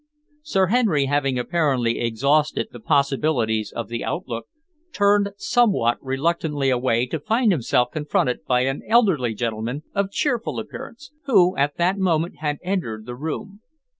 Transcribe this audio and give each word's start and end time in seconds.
Sir 0.41 0.65
Henry, 0.65 1.05
having 1.05 1.37
apparently 1.37 1.99
exhausted 1.99 2.69
the 2.71 2.79
possibilities 2.79 3.71
of 3.71 3.87
the 3.87 4.03
outlook, 4.03 4.47
turned 4.91 5.29
somewhat 5.37 5.99
reluctantly 6.01 6.71
away 6.71 7.05
to 7.05 7.19
find 7.19 7.51
himself 7.51 7.91
confronted 7.91 8.43
by 8.47 8.61
an 8.61 8.81
elderly 8.87 9.35
gentleman 9.35 9.83
of 9.93 10.09
cheerful 10.09 10.59
appearance, 10.59 11.11
who 11.25 11.55
at 11.55 11.77
that 11.77 11.99
moment 11.99 12.37
had 12.39 12.57
entered 12.63 13.05
the 13.05 13.13
room. 13.15 13.61